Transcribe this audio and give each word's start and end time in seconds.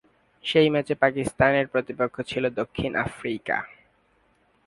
সেই 0.43 0.67
ম্যাচে 0.69 0.93
পাকিস্তানের 0.95 1.65
প্রতিপক্ষ 1.67 2.15
ছিলো 2.21 2.47
দক্ষিণ 2.59 2.91
আফ্রিকা। 3.05 3.57